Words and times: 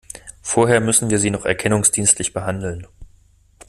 Vorher 0.41 0.79
müssen 0.81 1.11
wir 1.11 1.19
Sie 1.19 1.29
noch 1.29 1.45
erkennungsdienstlich 1.45 2.33
behandeln. 2.33 2.87